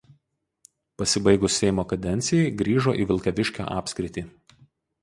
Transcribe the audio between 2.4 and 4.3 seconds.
grįžo į Vilkaviškio apskritį.